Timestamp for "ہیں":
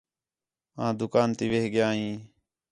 1.97-2.15